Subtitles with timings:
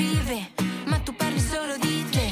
[0.00, 0.48] Privé,
[0.86, 2.28] ma tu parli solo di te.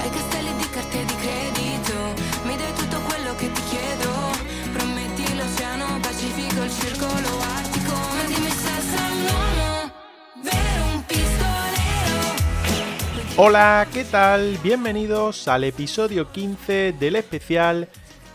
[0.00, 1.94] Ai castelli di carte di credito,
[2.44, 4.10] mi dai tutto quello che ti chiedo.
[4.72, 7.92] Prometti l'oceano Pacifico, il circolo artico.
[8.16, 9.92] Ma dimmi se sei un uomo,
[10.42, 12.20] vero un pistolero.
[13.36, 14.58] Hola, ¿qué tal?
[14.60, 17.88] Bienvenidos al episodio 15 del especial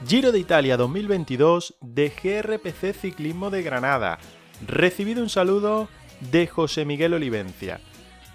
[0.07, 4.20] Giro de Italia 2022 de GRPC Ciclismo de Granada.
[4.65, 7.80] Recibido un saludo de José Miguel Olivencia.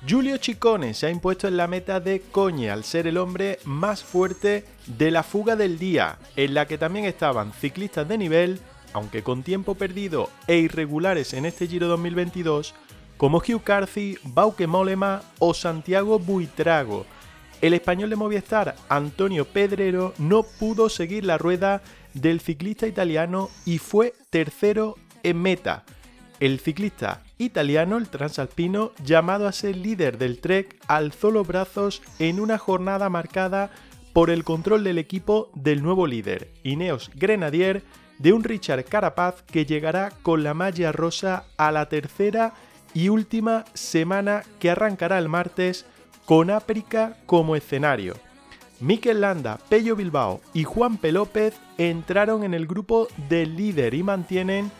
[0.05, 4.03] Giulio Ciccone se ha impuesto en la meta de Coñe al ser el hombre más
[4.03, 8.59] fuerte de la fuga del día, en la que también estaban ciclistas de nivel,
[8.95, 12.75] aunque con tiempo perdido e irregulares en este Giro 2022,
[13.17, 17.07] como Hugh Carthy, Bauke Mollema o Santiago Buitrago.
[17.61, 21.81] El español de Movistar, Antonio Pedrero, no pudo seguir la rueda
[22.13, 25.85] del ciclista italiano y fue tercero en meta.
[26.41, 32.41] El ciclista italiano, el transalpino, llamado a ser líder del Trek, alzó los brazos en
[32.41, 33.71] una jornada marcada
[34.13, 37.83] por el control del equipo del nuevo líder, Ineos Grenadier,
[38.19, 42.55] de un Richard Carapaz que llegará con la malla rosa a la tercera
[42.95, 45.87] y última semana que arrancará el martes
[46.25, 48.15] con África como escenario.
[48.81, 51.13] Mikel Landa, Pello Bilbao y Juan P.
[51.13, 54.71] López entraron en el grupo del líder y mantienen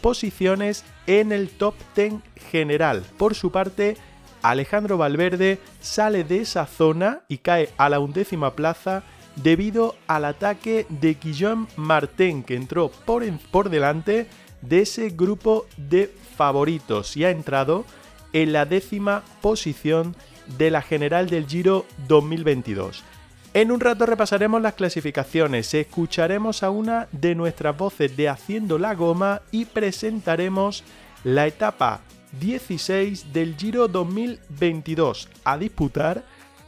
[0.00, 2.14] posiciones en el top 10
[2.50, 3.02] general.
[3.16, 3.96] Por su parte,
[4.42, 9.02] Alejandro Valverde sale de esa zona y cae a la undécima plaza
[9.36, 14.26] debido al ataque de Guillaume Martin, que entró por, por delante
[14.62, 17.84] de ese grupo de favoritos y ha entrado
[18.32, 20.14] en la décima posición
[20.58, 23.04] de la general del Giro 2022.
[23.52, 28.94] En un rato repasaremos las clasificaciones, escucharemos a una de nuestras voces de Haciendo la
[28.94, 30.84] Goma y presentaremos
[31.24, 32.00] la etapa
[32.38, 36.22] 16 del Giro 2022 a disputar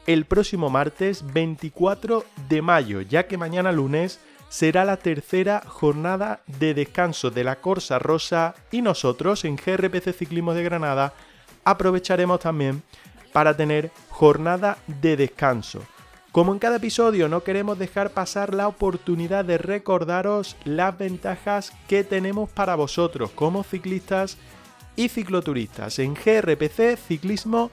[0.09, 4.19] el próximo martes 24 de mayo, ya que mañana lunes
[4.49, 10.53] será la tercera jornada de descanso de la Corsa Rosa y nosotros en GRPC Ciclismo
[10.53, 11.14] de Granada
[11.62, 12.82] aprovecharemos también
[13.32, 15.81] para tener jornada de descanso.
[16.32, 22.04] Como en cada episodio no queremos dejar pasar la oportunidad de recordaros las ventajas que
[22.04, 24.38] tenemos para vosotros como ciclistas
[24.97, 27.70] y cicloturistas en GRPC Ciclismo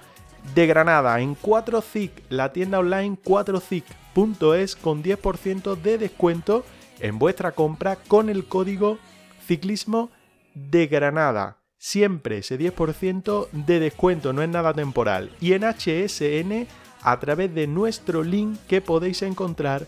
[0.56, 6.66] de Granada en 4CIC, la tienda online 4CIC.es con 10% de descuento
[7.00, 9.00] en vuestra compra con el código
[9.48, 10.12] ciclismo
[10.54, 11.60] de Granada.
[11.78, 15.32] Siempre ese 10% de descuento, no es nada temporal.
[15.40, 16.68] Y en HSN
[17.02, 19.88] a través de nuestro link que podéis encontrar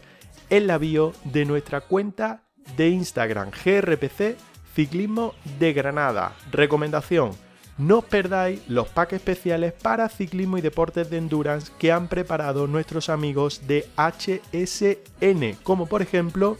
[0.49, 2.43] en la bio de nuestra cuenta
[2.77, 4.37] de Instagram GRPC
[4.75, 6.35] Ciclismo de Granada.
[6.51, 7.31] Recomendación,
[7.77, 12.67] no os perdáis los packs especiales para ciclismo y deportes de endurance que han preparado
[12.67, 16.57] nuestros amigos de HSN, como por ejemplo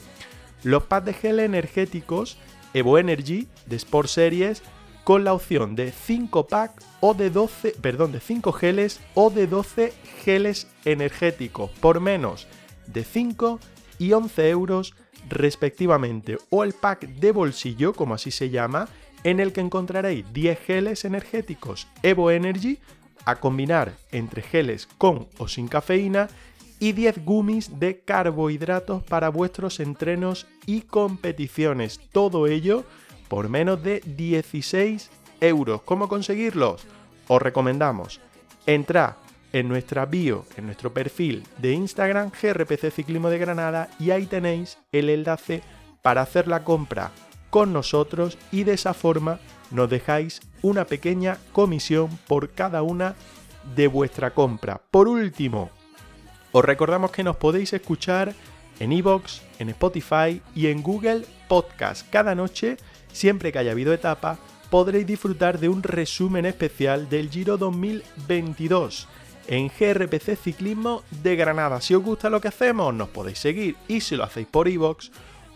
[0.63, 2.38] los packs de gel energéticos
[2.73, 4.63] Evo Energy de Sport Series
[5.03, 9.47] con la opción de 5 pack o de 12, perdón, de 5 geles o de
[9.47, 12.47] 12 geles energéticos por menos
[12.88, 13.59] de 5
[14.00, 14.95] y 11 euros
[15.29, 18.88] respectivamente o el pack de bolsillo como así se llama
[19.23, 22.79] en el que encontraréis 10 geles energéticos Evo Energy
[23.25, 26.28] a combinar entre geles con o sin cafeína
[26.79, 32.00] y 10 gummies de carbohidratos para vuestros entrenos y competiciones.
[32.11, 32.85] Todo ello
[33.31, 35.09] por menos de 16
[35.39, 35.81] euros.
[35.83, 36.85] ¿Cómo conseguirlos?
[37.29, 38.19] Os recomendamos
[38.66, 39.16] entrar
[39.53, 44.79] en nuestra bio, en nuestro perfil de Instagram GRPC Ciclismo de Granada y ahí tenéis
[44.91, 45.63] el enlace
[46.01, 47.11] para hacer la compra
[47.49, 49.39] con nosotros y de esa forma
[49.72, 53.16] nos dejáis una pequeña comisión por cada una
[53.77, 54.81] de vuestra compra.
[54.91, 55.69] Por último,
[56.51, 58.34] os recordamos que nos podéis escuchar
[58.81, 62.09] en iVoox, en Spotify y en Google Podcast.
[62.09, 62.75] Cada noche,
[63.11, 64.37] siempre que haya habido etapa,
[64.69, 69.08] podréis disfrutar de un resumen especial del Giro 2022
[69.47, 71.81] en GRPC Ciclismo de Granada.
[71.81, 75.09] Si os gusta lo que hacemos, nos podéis seguir y si lo hacéis por iVoox,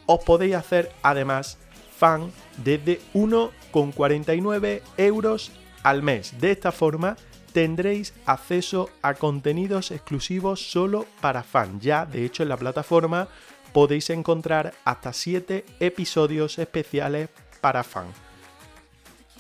[0.06, 1.58] os podéis hacer además
[1.98, 5.52] fan desde 1,49 euros
[5.84, 6.40] al mes.
[6.40, 7.16] De esta forma
[7.54, 11.82] tendréis acceso a contenidos exclusivos solo para fans.
[11.82, 13.30] Ya, de hecho, en la plataforma
[13.72, 17.30] podéis encontrar hasta 7 episodios especiales
[17.66, 18.16] para fans.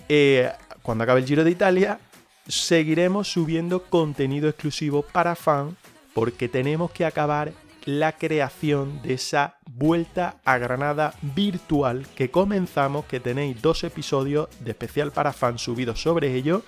[0.10, 0.52] Eh,
[0.82, 2.00] cuando acabe el Giro de Italia,
[2.48, 5.76] seguiremos subiendo contenido exclusivo para fans
[6.16, 13.20] porque tenemos que acabar la creación de esa vuelta a Granada virtual que comenzamos, que
[13.20, 16.64] tenéis dos episodios de especial para fans subidos sobre ello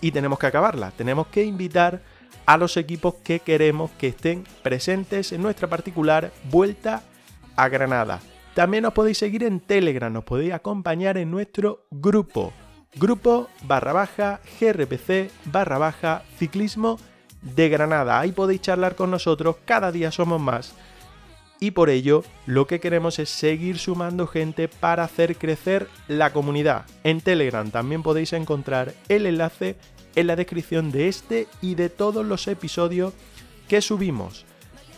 [0.00, 0.92] y tenemos que acabarla.
[0.92, 2.00] Tenemos que invitar
[2.46, 7.02] a los equipos que queremos que estén presentes en nuestra particular vuelta
[7.54, 8.20] a Granada.
[8.54, 12.52] También os podéis seguir en Telegram, nos podéis acompañar en nuestro grupo.
[12.96, 16.98] Grupo barra baja GRPC barra baja ciclismo
[17.42, 18.18] de Granada.
[18.18, 20.74] Ahí podéis charlar con nosotros, cada día somos más.
[21.60, 26.86] Y por ello, lo que queremos es seguir sumando gente para hacer crecer la comunidad.
[27.04, 29.76] En Telegram también podéis encontrar el enlace
[30.16, 33.12] en la descripción de este y de todos los episodios
[33.68, 34.46] que subimos.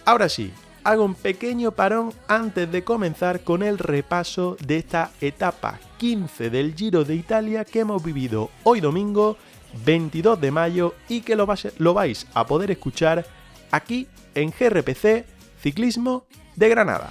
[0.04, 0.52] Ahora sí,
[0.84, 6.74] hago un pequeño parón antes de comenzar con el repaso de esta etapa 15 del
[6.74, 9.36] Giro de Italia que hemos vivido hoy domingo
[9.84, 11.46] 22 de mayo y que lo,
[11.94, 13.26] vais a poder escuchar
[13.70, 15.24] aquí en GRPC
[15.62, 16.24] Ciclismo
[16.56, 17.10] de Granada.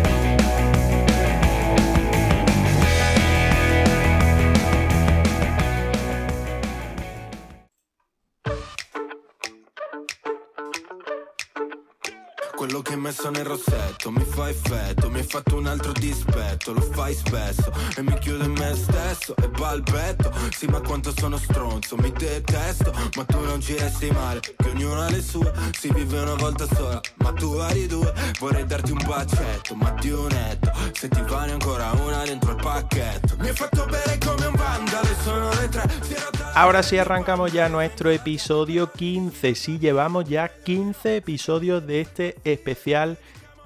[12.61, 14.11] Quello che hai messo nel rossetto.
[14.11, 18.43] Mi fa effetto Mi hai fatto un altro dispetto, lo fai spesso E mi chiudo
[18.43, 19.35] in me stesso.
[19.37, 22.93] E balbetto Sì ma quanto sono stronzo, mi detesto.
[23.15, 25.51] Ma tu non ci resti male, che ognuno ha le sue.
[25.71, 28.13] Si vive una volta sola, ma tu vari due.
[28.39, 32.61] Vorrei darti un bacetto, ma di un netto Se ti vale ancora una dentro il
[32.61, 33.37] pacchetto.
[33.39, 36.01] Mi hai fatto bere come un vandalo e sono le tre.
[36.53, 39.55] Ahora sí arrancamos ya nuestro episodio 15.
[39.55, 43.17] Sí, llevamos ya 15 episodios de este especial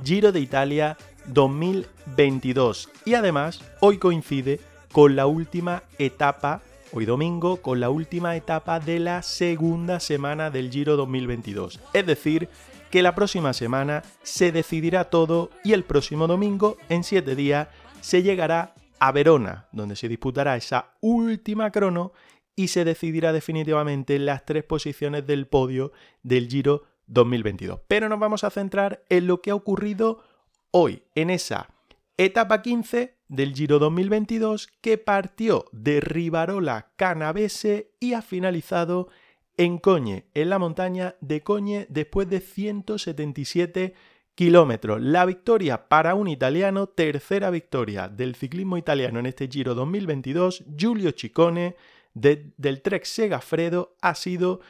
[0.03, 0.97] Giro de Italia
[1.27, 2.89] 2022.
[3.05, 4.59] Y además, hoy coincide
[4.91, 6.61] con la última etapa,
[6.91, 11.79] hoy domingo, con la última etapa de la segunda semana del Giro 2022.
[11.93, 12.49] Es decir,
[12.91, 17.67] que la próxima semana se decidirá todo y el próximo domingo, en 7 días,
[18.01, 22.13] se llegará a Verona, donde se disputará esa última crono
[22.55, 25.91] y se decidirá definitivamente las tres posiciones del podio
[26.23, 27.81] del Giro 2022.
[27.87, 30.23] Pero nos vamos a centrar en lo que ha ocurrido
[30.71, 31.69] hoy, en esa
[32.17, 39.09] etapa 15 del Giro 2022 que partió de Rivarola Canavese y ha finalizado
[39.57, 43.93] en Coñe, en la montaña de Coñe, después de 177
[44.35, 45.01] kilómetros.
[45.01, 51.13] La victoria para un italiano, tercera victoria del ciclismo italiano en este Giro 2022, Giulio
[51.17, 51.75] Ciccone,
[52.13, 54.61] del Trek Segafredo ha sido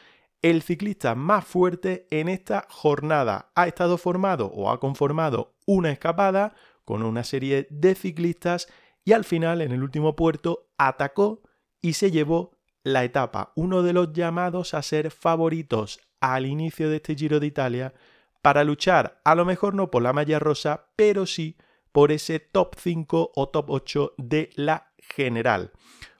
[0.45, 3.51] el ciclista más fuerte en esta jornada.
[3.55, 6.53] Ha estado formado o ha conformado una escapada
[6.83, 8.67] con una serie de ciclistas
[9.03, 11.41] y al final, en el último puerto, atacó
[11.81, 12.51] y se llevó
[12.83, 13.53] la etapa.
[13.55, 17.95] Uno de los llamados a ser favoritos al inicio de este Giro de Italia
[18.43, 21.57] para luchar, a lo mejor no por la malla rosa, pero sí
[21.91, 25.71] por ese top 5 o top 8 de la general.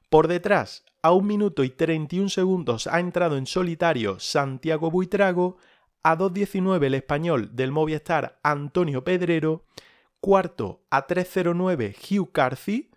[0.10, 5.58] Por detrás a un minuto y 31 segundos ha entrado en solitario Santiago Buitrago,
[6.02, 9.68] a 2.19 el español del Movistar Antonio Pedrero,
[10.20, 12.90] cuarto a 3.09 Hugh Carthy,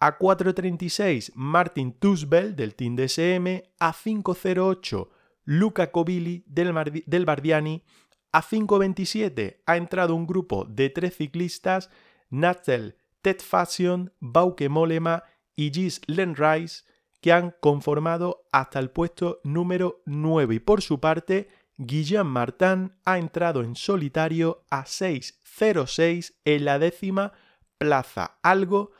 [0.00, 5.08] a 4.36 Martin Tusbel del Team DSM, a 5.08
[5.44, 7.84] Luca Covilli del, del Bardiani,
[8.32, 11.90] a 5.27 ha entrado un grupo de tres ciclistas,
[12.28, 15.22] Natzel Ted Fashion, Bauke Molema
[15.54, 16.82] y Gis Lenrice,
[17.22, 21.48] que han conformado hasta el puesto número 9 y por su parte
[21.78, 27.32] Guillaume Martin ha entrado en solitario a 6.06 en la décima
[27.78, 28.90] plaza, algo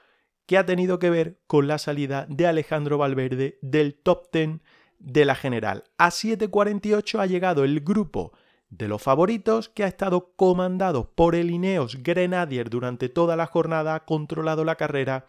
[0.46, 4.60] que ha tenido que ver con la salida de Alejandro Valverde del top 10
[5.00, 5.84] de la general.
[5.98, 8.32] A 7.48 ha llegado el grupo
[8.70, 13.96] de los favoritos que ha estado comandado por el Ineos Grenadier durante toda la jornada,
[13.96, 15.26] ha controlado la carrera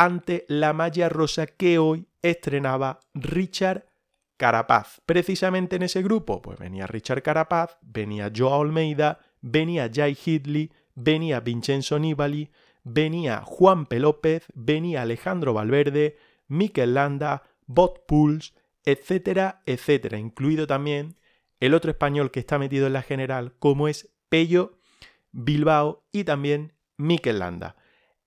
[0.00, 3.84] ante la malla rosa que hoy estrenaba Richard
[4.38, 5.02] Carapaz.
[5.04, 11.40] Precisamente en ese grupo, pues venía Richard Carapaz, venía Joao Almeida, venía Jai Hidley, venía
[11.40, 12.50] Vincenzo Nibali,
[12.82, 16.16] venía Juan Pelópez, venía Alejandro Valverde,
[16.48, 18.54] Mikel Landa, Bot Puls,
[18.86, 21.18] etcétera, etcétera, incluido también
[21.60, 24.78] el otro español que está metido en la general, como es Pello
[25.30, 27.76] Bilbao y también Mikel Landa.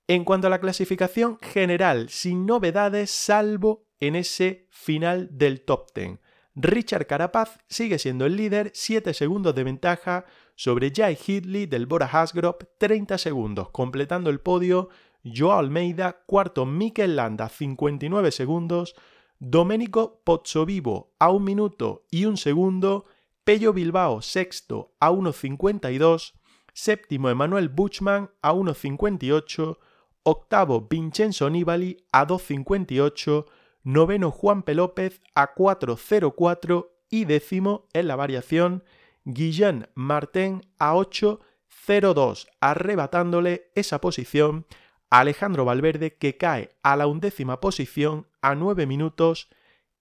[0.07, 6.19] En cuanto a la clasificación general, sin novedades, salvo en ese final del top 10.
[6.55, 12.09] Richard Carapaz sigue siendo el líder, 7 segundos de ventaja sobre Jai Hidley del Bora
[12.11, 14.89] Hasgrove, 30 segundos, completando el podio
[15.23, 18.95] Joao Almeida, cuarto Mikel Landa, 59 segundos,
[19.39, 23.05] Domenico Pozzovivo a un minuto y un segundo,
[23.45, 26.33] Pello Bilbao sexto a 1.52,
[26.73, 29.77] séptimo Emanuel Buchmann a 1.58,
[30.23, 33.45] octavo Vincenzo Nibali a 2.58,
[33.83, 38.83] noveno Juan Pelópez a 4.04 y décimo en la variación
[39.25, 44.65] Guillén Martin a 8.02, arrebatándole esa posición
[45.09, 49.49] a Alejandro Valverde que cae a la undécima posición a 9 minutos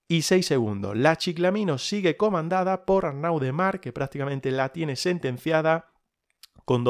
[0.08, 0.96] y 6 segundos.
[0.96, 5.92] La Chiclamino sigue comandada por Arnaud de Mar, que prácticamente la tiene sentenciada
[6.64, 6.84] con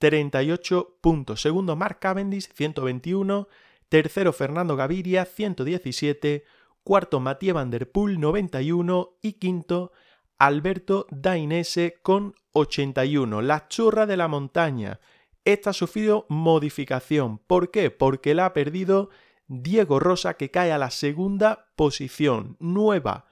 [0.00, 1.40] 238 puntos.
[1.40, 3.48] Segundo, Mark Cavendish, 121.
[3.88, 6.44] Tercero, Fernando Gaviria, 117.
[6.82, 9.18] Cuarto, Mathieu Van Der Poel, 91.
[9.22, 9.92] Y quinto,
[10.38, 13.42] Alberto Dainese con 81.
[13.42, 15.00] La churra de la montaña.
[15.44, 17.38] Esta ha sufrido modificación.
[17.38, 17.90] ¿Por qué?
[17.90, 19.10] Porque la ha perdido
[19.46, 22.56] Diego Rosa que cae a la segunda posición.
[22.58, 23.26] Nueva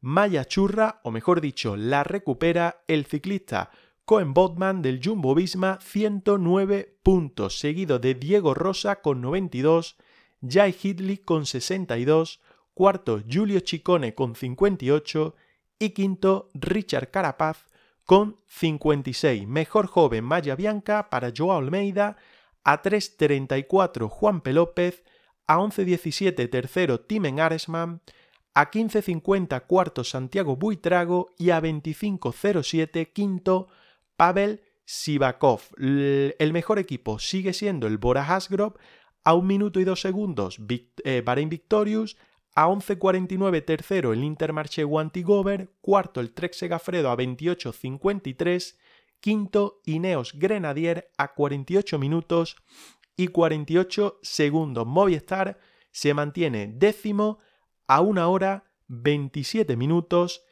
[0.00, 3.70] Maya Churra, o mejor dicho, la recupera el ciclista
[4.10, 9.98] Cohen Botman del Jumbo Visma 109 puntos, seguido de Diego Rosa con 92,
[10.42, 12.40] Jai Hidley con 62,
[12.74, 15.36] cuarto Julio Chicone con 58
[15.78, 17.68] y quinto Richard Carapaz
[18.04, 19.46] con 56.
[19.46, 22.16] Mejor joven Maya Bianca para Joao Almeida,
[22.64, 25.04] a 3.34 Juan Pelópez,
[25.46, 28.02] a 11.17 tercero Timen Aresman,
[28.54, 33.68] a 15.50 cuarto Santiago Buitrago y a 25.07 quinto
[34.20, 35.62] Pavel Sivakov.
[35.78, 38.78] El mejor equipo sigue siendo el Bora Hasgrove
[39.24, 40.58] a 1 minuto y 2 segundos
[41.04, 42.18] eh, Bahrain Victorious,
[42.54, 48.76] a 11.49 tercero el Intermarché Wantigover, cuarto el Trek Segafredo a 28.53,
[49.20, 52.56] quinto Ineos Grenadier a 48 minutos
[53.16, 54.86] y 48 segundos.
[54.86, 55.58] Movistar
[55.92, 57.38] se mantiene décimo
[57.86, 60.42] a 1 hora 27 minutos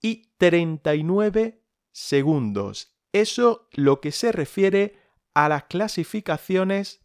[0.00, 1.60] y 39
[1.92, 2.96] segundos.
[3.12, 4.96] Eso lo que se refiere
[5.34, 7.00] a las clasificaciones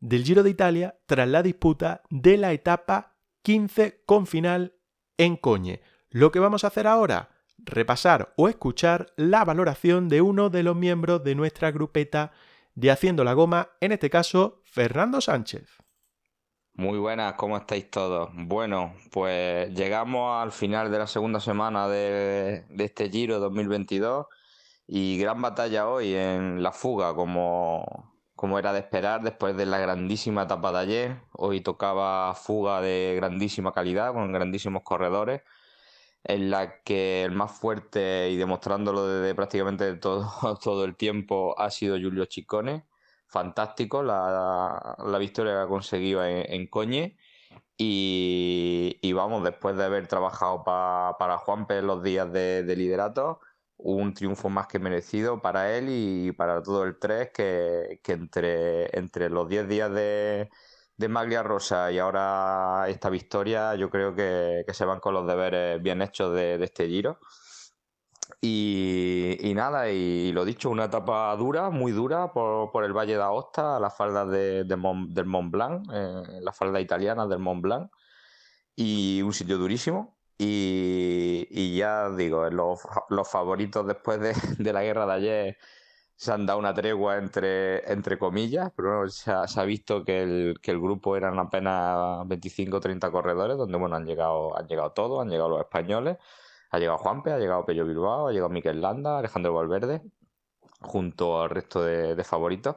[0.00, 4.74] del Giro de Italia tras la disputa de la etapa 15 con final
[5.16, 5.80] en Coñe.
[6.10, 10.76] Lo que vamos a hacer ahora, repasar o escuchar la valoración de uno de los
[10.76, 12.32] miembros de nuestra grupeta
[12.74, 15.68] de Haciendo la Goma, en este caso, Fernando Sánchez.
[16.74, 18.30] Muy buenas, ¿cómo estáis todos?
[18.34, 24.26] Bueno, pues llegamos al final de la segunda semana de, de este Giro 2022
[24.88, 29.78] y gran batalla hoy en la fuga, como, como era de esperar después de la
[29.78, 31.22] grandísima etapa de ayer.
[31.32, 35.42] Hoy tocaba fuga de grandísima calidad, con grandísimos corredores,
[36.24, 41.70] en la que el más fuerte y demostrándolo desde prácticamente todo, todo el tiempo ha
[41.70, 42.86] sido Julio Chicone.
[43.26, 47.18] Fantástico la, la victoria que ha conseguido en, Coñe.
[47.76, 53.40] Y, vamos, después de haber trabajado para Juanpe los días de liderato,
[53.78, 59.30] un triunfo más que merecido para él y para todo el 3 que, entre, entre
[59.30, 60.50] los 10 días de,
[60.96, 65.80] de Maglia Rosa y ahora esta victoria yo creo que, se van con los deberes
[65.80, 67.18] bien hechos de, este giro.
[68.40, 73.76] Y, nada, y, lo dicho, una etapa dura, muy dura por, el Valle de Aosta,
[73.76, 77.90] a las faldas de, del Mont Blanc, eh, la falda italiana del Mont Blanc,
[78.76, 80.17] y un sitio durísimo.
[80.40, 82.80] Y, ya digo, los,
[83.28, 84.20] favoritos después
[84.58, 85.58] de, la guerra de ayer
[86.16, 90.22] se han dado una tregua entre, entre comillas, pero se, ha, se ha visto que
[90.22, 94.66] el, que el grupo eran apenas 25 o 30 corredores, donde bueno, han llegado, han
[94.68, 96.18] llegado todos, han llegado los españoles,
[96.70, 100.02] ha llegado Juanpe, ha llegado Pello Bilbao, ha llegado Miquel Landa, Alejandro Valverde,
[100.80, 102.76] junto al resto de, favoritos.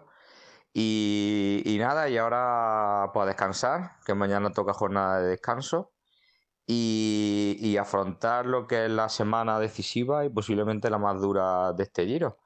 [0.73, 5.91] Y, nada, y ahora pues descansar, que mañana toca jornada de descanso
[6.67, 12.05] y, afrontar lo que es la semana decisiva y posiblemente la más dura de este
[12.05, 12.37] giro.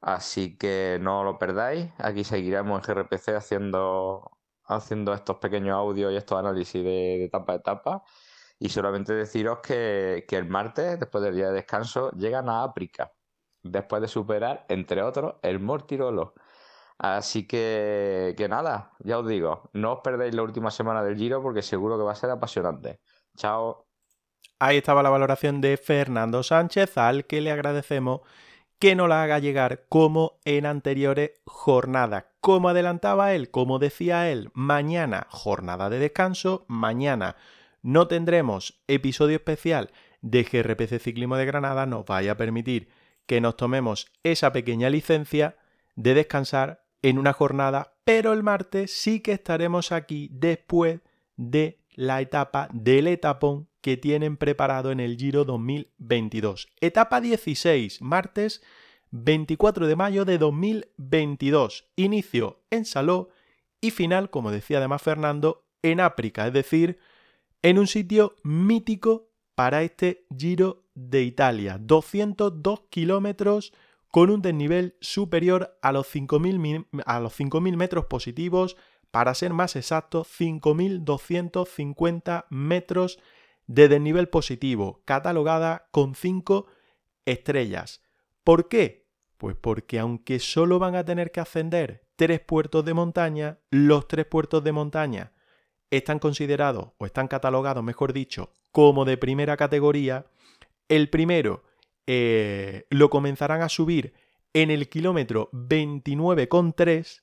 [0.00, 6.16] Así que no lo perdáis, aquí seguiremos en GRPC haciendo, haciendo estos pequeños audios y
[6.16, 8.04] estos análisis de, etapa a etapa.
[8.58, 13.12] Y solamente deciros que, que, el martes, después del día de descanso, llegan a África,
[13.62, 16.34] después de superar, entre otros, el Mortirolo.
[16.98, 21.42] Así que, que nada, ya os digo, no os perdéis la última semana del Giro
[21.42, 23.00] porque seguro que va a ser apasionante.
[23.36, 23.86] Chao.
[24.58, 28.20] Ahí estaba la valoración de Fernando Sánchez, al que le agradecemos
[28.78, 32.24] que no la haga llegar como en anteriores jornadas.
[32.40, 37.36] Como adelantaba él, como decía él, mañana jornada de descanso, mañana
[37.82, 42.88] no tendremos episodio especial de GRPC Ciclismo de Granada, nos vaya a permitir
[43.26, 45.56] que nos tomemos esa pequeña licencia
[45.94, 51.00] de descansar en una jornada, pero el martes sí que estaremos aquí después
[51.36, 56.68] de la etapa del etapón que tienen preparado en el Giro 2022.
[56.80, 58.62] Etapa 16, martes
[59.10, 61.90] 24 de mayo de 2022.
[61.96, 63.28] Inicio en Saló
[63.80, 66.98] y final, como decía además Fernando, en África, es decir,
[67.62, 71.78] en un sitio mítico para este Giro de Italia.
[71.80, 73.72] 202 kilómetros
[74.08, 78.76] con un desnivel superior a los 5.000 metros positivos,
[79.12, 83.20] para ser más exacto, 5.250 metros
[83.68, 86.66] de desnivel positivo, catalogada con 5
[87.26, 88.02] estrellas.
[88.42, 89.06] ¿Por qué?
[89.36, 94.26] Pues porque aunque solo van a tener que ascender tres puertos de montaña, los tres
[94.26, 95.32] puertos de montaña
[95.90, 100.24] están considerados, o están catalogados, mejor dicho, como de primera categoría.
[100.88, 101.64] El primero
[102.06, 104.14] eh, lo comenzarán a subir
[104.54, 107.20] en el kilómetro 29,3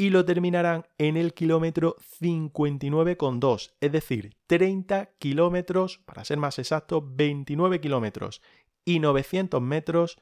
[0.00, 7.06] y lo terminarán en el kilómetro 59,2, es decir, 30 kilómetros, para ser más exacto,
[7.06, 8.40] 29 kilómetros
[8.86, 10.16] y 900 metros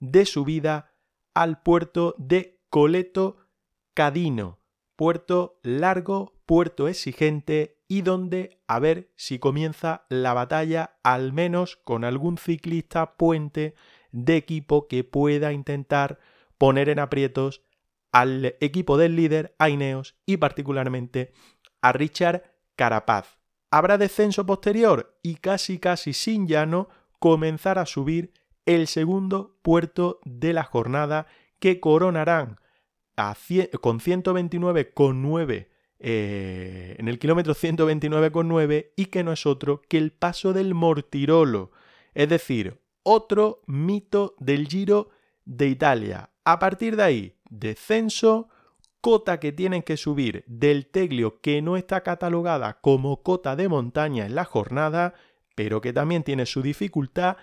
[0.00, 0.92] de subida
[1.32, 3.38] al puerto de Coleto
[3.94, 4.58] Cadino,
[4.96, 12.04] puerto largo, puerto exigente y donde a ver si comienza la batalla al menos con
[12.04, 13.76] algún ciclista puente
[14.10, 16.18] de equipo que pueda intentar
[16.58, 17.62] poner en aprietos
[18.12, 21.32] al equipo del líder, a Ineos y particularmente
[21.80, 22.44] a Richard
[22.76, 23.38] Carapaz.
[23.70, 28.32] Habrá descenso posterior y casi casi sin llano comenzar a subir
[28.66, 31.26] el segundo puerto de la jornada
[31.58, 32.60] que coronarán
[33.80, 35.68] con 129,9
[36.04, 41.70] eh, en el kilómetro 129,9 y que no es otro que el paso del Mortirolo,
[42.14, 45.10] es decir, otro mito del Giro
[45.44, 46.30] de Italia.
[46.44, 48.48] A partir de ahí, descenso,
[49.00, 54.26] cota que tienen que subir del Teglio que no está catalogada como cota de montaña
[54.26, 55.14] en la jornada,
[55.54, 57.36] pero que también tiene su dificultad,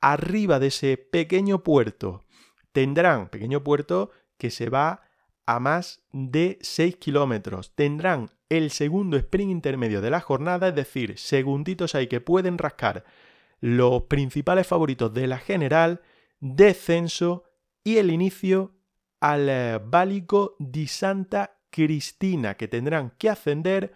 [0.00, 2.24] arriba de ese pequeño puerto
[2.72, 5.02] tendrán, pequeño puerto que se va
[5.46, 7.74] a más de 6 kilómetros.
[7.74, 13.04] Tendrán el segundo sprint intermedio de la jornada, es decir, segunditos ahí que pueden rascar
[13.60, 16.02] los principales favoritos de la general,
[16.40, 17.44] descenso
[17.84, 18.72] y el inicio
[19.22, 23.94] al eh, Válico di Santa Cristina, que tendrán que ascender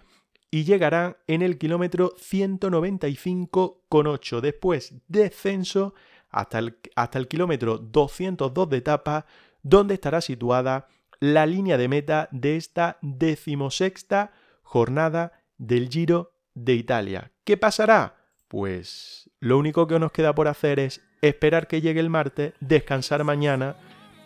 [0.52, 4.40] y llegarán en el kilómetro 195,8.
[4.40, 5.94] Después descenso
[6.30, 9.26] hasta el, hasta el kilómetro 202 de etapa,
[9.62, 10.86] donde estará situada
[11.18, 14.30] la línea de meta de esta decimosexta
[14.62, 17.32] jornada del Giro de Italia.
[17.42, 18.14] ¿Qué pasará?
[18.46, 23.24] Pues lo único que nos queda por hacer es esperar que llegue el martes, descansar
[23.24, 23.74] mañana,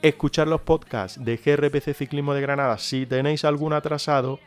[0.03, 4.41] escuchar los podcasts de GRPC Ciclismo de Granada si tenéis algún atrasado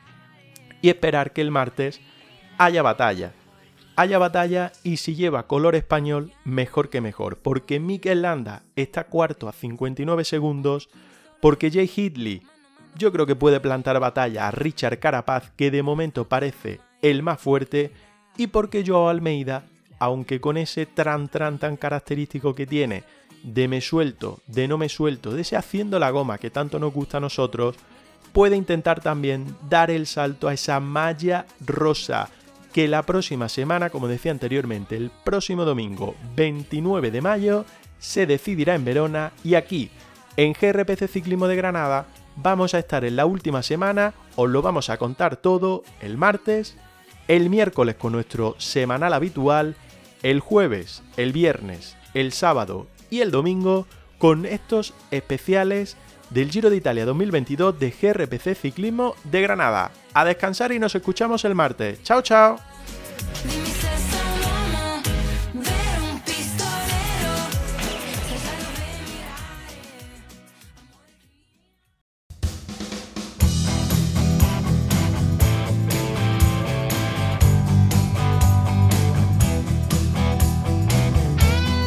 [0.81, 2.01] y esperar que el martes
[2.57, 3.33] haya batalla.
[3.95, 9.47] Haya batalla y si lleva color español, mejor que mejor, porque Mikel Landa está cuarto
[9.47, 10.89] a 59 segundos,
[11.39, 12.41] porque Jay Hidley
[12.95, 17.39] yo creo que puede plantar batalla a Richard Carapaz, que de momento parece el más
[17.39, 17.91] fuerte,
[18.37, 19.65] y porque Joao Almeida,
[19.99, 23.03] aunque con ese tran tran tan característico que tiene,
[23.43, 26.93] de me suelto, de no me suelto, de ese haciendo la goma que tanto nos
[26.93, 27.75] gusta a nosotros,
[28.31, 32.29] puede intentar también dar el salto a esa malla rosa
[32.73, 37.65] que la próxima semana, como decía anteriormente, el próximo domingo 29 de mayo,
[37.99, 39.91] se decidirá en Verona y aquí,
[40.37, 44.89] en GRPC Ciclismo de Granada, vamos a estar en la última semana, os lo vamos
[44.89, 46.75] a contar todo el martes,
[47.27, 49.75] el miércoles con nuestro semanal habitual,
[50.23, 53.85] el jueves, el viernes, el sábado y el domingo
[54.17, 55.97] con estos especiales
[56.31, 59.91] del Giro de Italia 2022 de GRPC Ciclismo de Granada.
[60.15, 62.01] A descansar y nos escuchamos el martes.
[62.01, 62.57] Chao, chao.